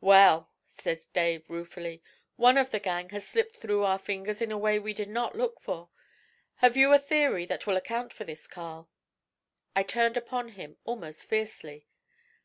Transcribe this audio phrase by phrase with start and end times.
[0.00, 2.04] 'Well!' said Dave ruefully;
[2.36, 5.34] 'one of the gang has slipped through our fingers in a way we did not
[5.34, 5.90] look for.
[6.58, 8.88] Have you a theory that will account for this, Carl?'
[9.74, 11.88] I turned upon him almost fiercely.